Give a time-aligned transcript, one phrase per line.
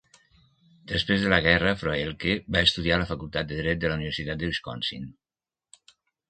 [0.91, 4.41] Després de la guerra, Froehlke va estudiar a la Facultat de Dret de la Universitat
[4.45, 5.07] de Wisconsin.